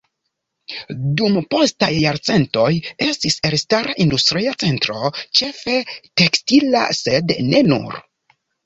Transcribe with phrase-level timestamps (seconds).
[1.19, 2.71] Dum postaj jarcentoj
[3.09, 8.03] estis elstara industria centro ĉefe tekstila, sed ne nur.